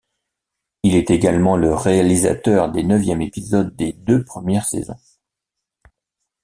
[0.81, 4.97] Il est également le réalisateur des neuvièmes épisodes des deux premières saisons.